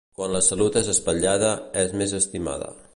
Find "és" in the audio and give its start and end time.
0.81-0.89, 1.85-1.97